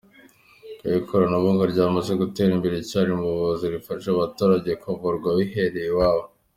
[0.83, 6.23] Aho ikoranabuhanga ryamaze gutera imbere cyane, mu buvuzi rifasha abaturage kuvurwa bibereye iwabo.